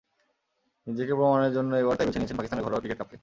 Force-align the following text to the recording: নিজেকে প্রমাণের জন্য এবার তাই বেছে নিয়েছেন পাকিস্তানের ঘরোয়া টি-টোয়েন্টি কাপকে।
নিজেকে 0.87 1.13
প্রমাণের 1.13 1.51
জন্য 1.53 1.71
এবার 1.75 1.95
তাই 1.97 2.07
বেছে 2.07 2.19
নিয়েছেন 2.19 2.37
পাকিস্তানের 2.37 2.65
ঘরোয়া 2.65 2.81
টি-টোয়েন্টি 2.81 3.01
কাপকে। 3.01 3.17